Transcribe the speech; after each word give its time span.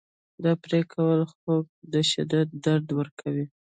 دا 0.43 0.51
پرې 0.63 0.81
کول 0.93 1.21
خوک 1.31 1.67
ته 1.91 1.99
شدید 2.11 2.47
درد 2.63 2.87
ورکوي. 2.99 3.45